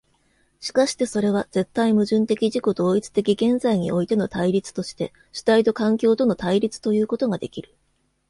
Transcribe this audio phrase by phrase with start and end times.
[0.59, 7.71] しかしてそれは絶対矛盾的自己同一的現在においての対立として主体と環境との対立ということができる。